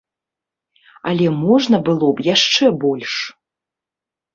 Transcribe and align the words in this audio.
Але 1.11 1.27
можна 1.43 1.83
было 1.93 2.07
б 2.17 2.29
яшчэ 2.35 2.65
больш. 2.89 3.13